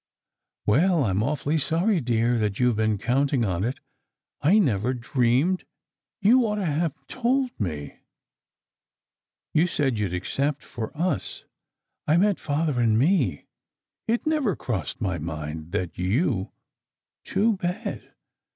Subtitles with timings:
[0.65, 3.79] "Well, I m awfully sorry, dear, that you ve been count ing on it.
[4.41, 5.63] I never dreamed
[6.19, 7.99] you ought to have told me"
[9.53, 11.45] "You said you d accept for us."
[12.07, 13.45] "I meant Father and me.
[14.07, 16.51] It never crossed my mind that you
[17.23, 18.11] Too bad